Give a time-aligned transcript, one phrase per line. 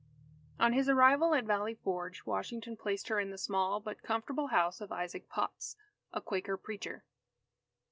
[0.59, 4.81] On his arrival at Valley Forge, Washington placed her in the small but comfortable house
[4.81, 5.75] of Isaac Potts,
[6.11, 7.03] a Quaker preacher.